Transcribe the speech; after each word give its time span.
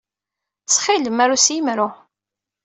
Ttxil-m, 0.61 1.17
aru 1.23 1.37
s 1.45 1.47
yemru. 1.55 1.89